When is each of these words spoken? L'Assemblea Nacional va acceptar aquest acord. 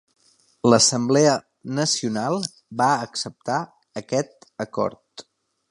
L'Assemblea 0.73 1.33
Nacional 1.81 2.39
va 2.83 2.89
acceptar 3.09 3.61
aquest 4.03 4.53
acord. 4.69 5.29